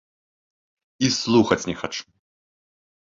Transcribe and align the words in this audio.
І 1.07 1.11
слухаць 1.19 1.61
не 1.73 1.79
хачу! 1.83 2.03